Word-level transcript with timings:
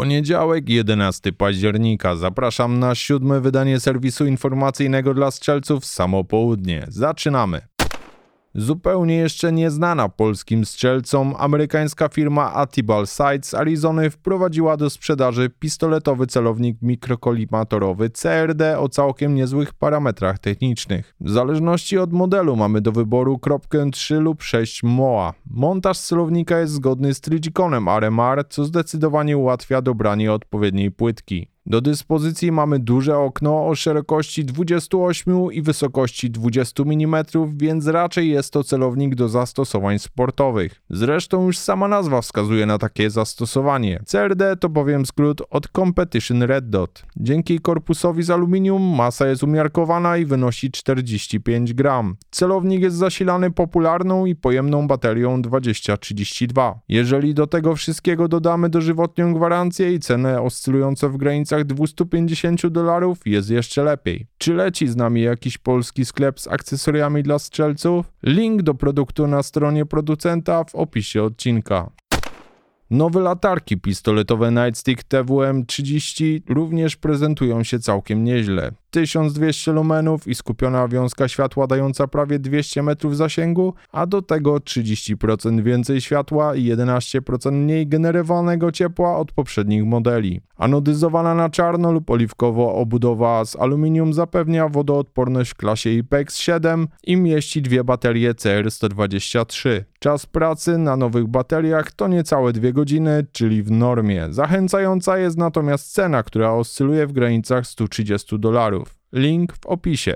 Poniedziałek, 0.00 0.68
11 0.68 1.32
października. 1.32 2.16
Zapraszam 2.16 2.78
na 2.78 2.94
siódme 2.94 3.40
wydanie 3.40 3.80
serwisu 3.80 4.26
informacyjnego 4.26 5.14
dla 5.14 5.30
strzelców 5.30 5.84
Samo 5.86 6.24
Południe. 6.24 6.84
Zaczynamy. 6.88 7.60
Zupełnie 8.54 9.16
jeszcze 9.16 9.52
nieznana 9.52 10.08
polskim 10.08 10.64
strzelcom, 10.64 11.34
amerykańska 11.38 12.08
firma 12.08 12.52
Atibal 12.54 13.06
Sights 13.06 13.48
z 13.48 13.54
Arizony 13.54 14.10
wprowadziła 14.10 14.76
do 14.76 14.90
sprzedaży 14.90 15.50
pistoletowy 15.50 16.26
celownik 16.26 16.82
mikrokolimatorowy 16.82 18.10
CRD 18.10 18.78
o 18.78 18.88
całkiem 18.88 19.34
niezłych 19.34 19.74
parametrach 19.74 20.38
technicznych. 20.38 21.14
W 21.20 21.30
zależności 21.30 21.98
od 21.98 22.12
modelu 22.12 22.56
mamy 22.56 22.80
do 22.80 22.92
wyboru 22.92 23.38
kropkę 23.38 23.90
3 23.90 24.14
lub 24.14 24.42
6 24.42 24.82
MOA. 24.82 25.34
Montaż 25.50 25.98
celownika 25.98 26.58
jest 26.58 26.72
zgodny 26.72 27.14
z 27.14 27.20
Trigikonem 27.20 27.88
RMR, 27.88 28.44
co 28.48 28.64
zdecydowanie 28.64 29.38
ułatwia 29.38 29.82
dobranie 29.82 30.32
odpowiedniej 30.32 30.90
płytki. 30.90 31.50
Do 31.66 31.80
dyspozycji 31.80 32.52
mamy 32.52 32.78
duże 32.78 33.18
okno 33.18 33.66
o 33.66 33.74
szerokości 33.74 34.44
28 34.44 35.52
i 35.52 35.62
wysokości 35.62 36.30
20 36.30 36.82
mm, 36.82 37.24
więc 37.56 37.86
raczej 37.86 38.30
jest 38.30 38.52
to 38.52 38.64
celownik 38.64 39.14
do 39.14 39.28
zastosowań 39.28 39.98
sportowych. 39.98 40.82
Zresztą 40.90 41.46
już 41.46 41.58
sama 41.58 41.88
nazwa 41.88 42.20
wskazuje 42.20 42.66
na 42.66 42.78
takie 42.78 43.10
zastosowanie. 43.10 44.02
CRD 44.06 44.56
to 44.56 44.68
bowiem 44.68 45.06
skrót 45.06 45.42
od 45.50 45.68
Competition 45.68 46.42
Red 46.42 46.70
Dot. 46.70 47.02
Dzięki 47.16 47.58
korpusowi 47.58 48.22
z 48.22 48.30
aluminium 48.30 48.82
masa 48.82 49.26
jest 49.26 49.42
umiarkowana 49.42 50.16
i 50.16 50.24
wynosi 50.24 50.70
45 50.70 51.74
gram. 51.74 52.16
Celownik 52.30 52.82
jest 52.82 52.96
zasilany 52.96 53.50
popularną 53.50 54.26
i 54.26 54.36
pojemną 54.36 54.86
baterią 54.86 55.42
2032. 55.42 56.80
Jeżeli 56.88 57.34
do 57.34 57.46
tego 57.46 57.76
wszystkiego 57.76 58.28
dodamy 58.28 58.68
dożywotnią 58.68 59.34
gwarancję 59.34 59.94
i 59.94 59.98
cenę 59.98 60.42
oscylującą 60.42 61.08
w 61.08 61.16
granicach 61.16 61.49
granicach 61.50 61.64
250 61.64 62.66
dolarów 62.66 63.18
jest 63.26 63.50
jeszcze 63.50 63.84
lepiej. 63.84 64.26
Czy 64.38 64.54
leci 64.54 64.88
z 64.88 64.96
nami 64.96 65.22
jakiś 65.22 65.58
polski 65.58 66.04
sklep 66.04 66.40
z 66.40 66.48
akcesoriami 66.48 67.22
dla 67.22 67.38
strzelców? 67.38 68.12
Link 68.22 68.62
do 68.62 68.74
produktu 68.74 69.26
na 69.26 69.42
stronie 69.42 69.86
producenta 69.86 70.64
w 70.64 70.74
opisie 70.74 71.22
odcinka. 71.22 71.90
Nowe 72.90 73.20
latarki 73.20 73.76
pistoletowe 73.76 74.50
Nightstick 74.50 75.04
TWM-30 75.08 76.40
również 76.48 76.96
prezentują 76.96 77.62
się 77.64 77.78
całkiem 77.78 78.24
nieźle. 78.24 78.72
1200 78.90 79.72
lumenów 79.72 80.28
i 80.28 80.34
skupiona 80.34 80.88
wiązka 80.88 81.28
światła 81.28 81.66
dająca 81.66 82.06
prawie 82.06 82.38
200 82.38 82.82
metrów 82.82 83.16
zasięgu, 83.16 83.74
a 83.92 84.06
do 84.06 84.22
tego 84.22 84.56
30% 84.56 85.62
więcej 85.62 86.00
światła 86.00 86.54
i 86.54 86.72
11% 86.72 87.52
mniej 87.52 87.86
generowanego 87.86 88.72
ciepła 88.72 89.16
od 89.16 89.32
poprzednich 89.32 89.84
modeli. 89.84 90.40
Anodyzowana 90.56 91.34
na 91.34 91.50
czarno 91.50 91.92
lub 91.92 92.10
oliwkowo 92.10 92.74
obudowa 92.74 93.44
z 93.44 93.56
aluminium 93.56 94.12
zapewnia 94.12 94.68
wodoodporność 94.68 95.50
w 95.50 95.54
klasie 95.54 95.90
IPEX 95.90 96.36
7 96.36 96.88
i 97.04 97.16
mieści 97.16 97.62
dwie 97.62 97.84
baterie 97.84 98.34
CR123. 98.34 99.82
Czas 99.98 100.26
pracy 100.26 100.78
na 100.78 100.96
nowych 100.96 101.26
bateriach 101.26 101.92
to 101.92 102.08
niecałe 102.08 102.52
dwie 102.52 102.72
godziny, 102.72 103.26
czyli 103.32 103.62
w 103.62 103.70
normie. 103.70 104.26
Zachęcająca 104.30 105.18
jest 105.18 105.38
natomiast 105.38 105.92
cena, 105.92 106.22
która 106.22 106.52
oscyluje 106.52 107.06
w 107.06 107.12
granicach 107.12 107.66
130 107.66 108.38
dolarów. 108.38 108.79
Link 109.12 109.52
w 109.52 109.66
opisie. 109.66 110.14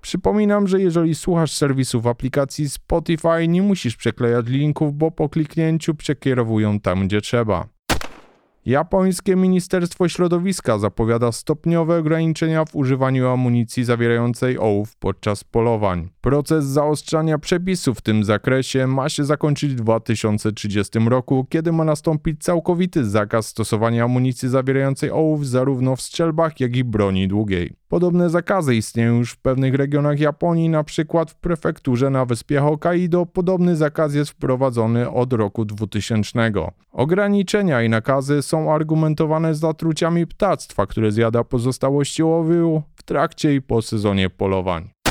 Przypominam, 0.00 0.68
że 0.68 0.80
jeżeli 0.80 1.14
słuchasz 1.14 1.52
serwisu 1.52 2.00
w 2.00 2.06
aplikacji 2.06 2.68
Spotify, 2.68 3.48
nie 3.48 3.62
musisz 3.62 3.96
przeklejać 3.96 4.46
linków, 4.48 4.94
bo 4.94 5.10
po 5.10 5.28
kliknięciu 5.28 5.94
przekierowują 5.94 6.80
tam, 6.80 7.06
gdzie 7.06 7.20
trzeba. 7.20 7.74
Japońskie 8.66 9.36
Ministerstwo 9.36 10.08
Środowiska 10.08 10.78
zapowiada 10.78 11.32
stopniowe 11.32 11.98
ograniczenia 11.98 12.64
w 12.64 12.76
używaniu 12.76 13.28
amunicji 13.28 13.84
zawierającej 13.84 14.58
ołów 14.58 14.96
podczas 14.96 15.44
polowań. 15.44 16.08
Proces 16.20 16.64
zaostrzania 16.64 17.38
przepisów 17.38 17.98
w 17.98 18.02
tym 18.02 18.24
zakresie 18.24 18.86
ma 18.86 19.08
się 19.08 19.24
zakończyć 19.24 19.72
w 19.72 19.74
2030 19.74 20.98
roku, 20.98 21.46
kiedy 21.50 21.72
ma 21.72 21.84
nastąpić 21.84 22.42
całkowity 22.42 23.04
zakaz 23.04 23.46
stosowania 23.46 24.04
amunicji 24.04 24.48
zawierającej 24.48 25.10
ołów 25.10 25.48
zarówno 25.48 25.96
w 25.96 26.02
strzelbach, 26.02 26.60
jak 26.60 26.76
i 26.76 26.84
broni 26.84 27.28
długiej. 27.28 27.76
Podobne 27.94 28.30
zakazy 28.30 28.74
istnieją 28.74 29.14
już 29.18 29.32
w 29.32 29.36
pewnych 29.36 29.74
regionach 29.74 30.20
Japonii, 30.20 30.68
na 30.68 30.84
przykład 30.84 31.30
w 31.30 31.34
prefekturze 31.34 32.10
na 32.10 32.24
wyspie 32.24 32.60
Hokkaido. 32.60 33.26
Podobny 33.26 33.76
zakaz 33.76 34.14
jest 34.14 34.30
wprowadzony 34.30 35.10
od 35.10 35.32
roku 35.32 35.64
2000. 35.64 36.52
Ograniczenia 36.92 37.82
i 37.82 37.88
nakazy 37.88 38.42
są 38.42 38.72
argumentowane 38.72 39.54
zatruciami 39.54 40.26
ptactwa, 40.26 40.86
które 40.86 41.12
zjada 41.12 41.44
pozostałości 41.44 42.22
ołowiu 42.22 42.82
w 42.94 43.02
trakcie 43.02 43.54
i 43.54 43.62
po 43.62 43.82
sezonie 43.82 44.30
polowań. 44.30 45.03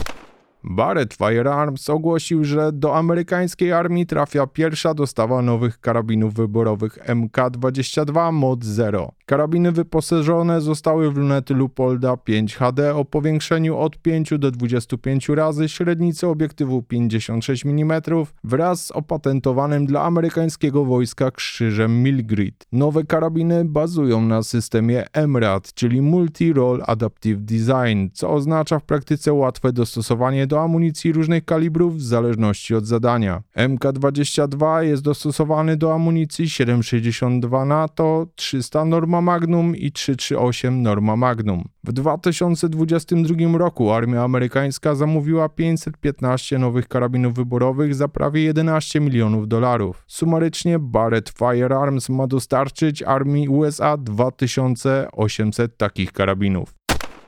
Barrett 0.63 1.13
Firearms 1.13 1.89
ogłosił, 1.89 2.43
że 2.43 2.71
do 2.71 2.95
amerykańskiej 2.95 3.73
armii 3.73 4.05
trafia 4.05 4.47
pierwsza 4.47 4.93
dostawa 4.93 5.41
nowych 5.41 5.79
karabinów 5.79 6.33
wyborowych 6.33 6.97
MK22 7.07 8.33
Mod 8.33 8.63
0. 8.63 9.11
Karabiny 9.25 9.71
wyposażone 9.71 10.61
zostały 10.61 11.11
w 11.11 11.17
lunety 11.17 11.53
Lupolda 11.53 12.17
5 12.17 12.55
HD 12.55 12.95
o 12.95 13.05
powiększeniu 13.05 13.77
od 13.77 13.97
5 13.97 14.33
do 14.39 14.51
25 14.51 15.29
razy 15.29 15.69
średnicy 15.69 16.27
obiektywu 16.27 16.81
56 16.81 17.65
mm 17.65 18.01
wraz 18.43 18.85
z 18.85 18.91
opatentowanym 18.91 19.85
dla 19.85 20.03
amerykańskiego 20.03 20.85
wojska 20.85 21.31
krzyżem 21.31 22.03
Milgrid. 22.03 22.65
Nowe 22.71 23.03
karabiny 23.03 23.65
bazują 23.65 24.21
na 24.21 24.43
systemie 24.43 25.05
MRAD, 25.27 25.73
czyli 25.73 26.01
Multi-Role 26.01 26.83
Adaptive 26.85 27.41
Design, 27.41 28.07
co 28.13 28.29
oznacza 28.29 28.79
w 28.79 28.83
praktyce 28.83 29.33
łatwe 29.33 29.73
dostosowanie 29.73 30.47
do 30.53 30.61
amunicji 30.61 31.11
różnych 31.11 31.45
kalibrów 31.45 31.97
w 31.97 32.01
zależności 32.01 32.75
od 32.75 32.85
zadania. 32.85 33.43
MK22 33.57 34.79
jest 34.79 35.03
dostosowany 35.03 35.77
do 35.77 35.93
amunicji 35.93 36.45
7,62 36.45 37.67
NATO, 37.67 38.27
300 38.35 38.85
Norma 38.85 39.21
Magnum 39.21 39.75
i 39.75 39.91
338 39.91 40.81
Norma 40.81 41.15
Magnum. 41.15 41.63
W 41.83 41.93
2022 41.93 43.57
roku 43.57 43.91
armia 43.91 44.23
amerykańska 44.23 44.95
zamówiła 44.95 45.49
515 45.49 46.59
nowych 46.59 46.87
karabinów 46.87 47.33
wyborowych 47.33 47.95
za 47.95 48.07
prawie 48.07 48.43
11 48.43 48.99
milionów 48.99 49.47
dolarów. 49.47 50.03
Sumarycznie 50.07 50.79
Barrett 50.79 51.29
Firearms 51.29 52.09
ma 52.09 52.27
dostarczyć 52.27 53.03
armii 53.03 53.47
USA 53.47 53.97
2800 53.97 55.77
takich 55.77 56.11
karabinów. 56.11 56.82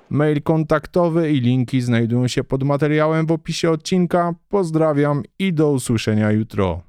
Mail 0.10 0.42
kontaktowy 0.42 1.32
i 1.32 1.40
linki 1.40 1.82
znajdują 1.82 2.28
się 2.28 2.44
pod 2.44 2.64
materiałem 2.64 3.26
w 3.26 3.32
opisie 3.32 3.72
odcinka. 3.72 4.34
Pozdrawiam 4.50 5.24
i 5.40 5.54
do 5.54 5.72
usłyszenia 5.72 6.32
jutro. 6.32 6.82